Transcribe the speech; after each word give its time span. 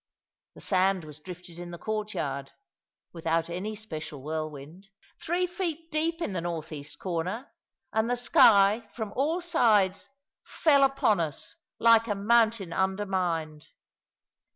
The 0.55 0.61
sand 0.61 1.03
was 1.05 1.19
drifted 1.19 1.59
in 1.59 1.69
the 1.69 1.77
courtyard 1.77 2.53
(without 3.13 3.51
any 3.51 3.75
special 3.75 4.23
whirlwind) 4.23 4.87
three 5.21 5.45
feet 5.45 5.91
deep 5.91 6.23
in 6.23 6.33
the 6.33 6.41
north 6.41 6.71
east 6.71 6.97
corner; 6.97 7.51
and 7.93 8.09
the 8.09 8.15
sky, 8.15 8.89
from 8.95 9.13
all 9.15 9.41
sides, 9.41 10.09
fell 10.43 10.83
upon 10.83 11.19
us, 11.19 11.55
like 11.77 12.07
a 12.07 12.15
mountain 12.15 12.73
undermined. 12.73 13.67